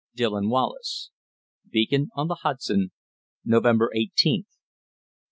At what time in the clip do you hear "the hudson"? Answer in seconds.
2.27-2.89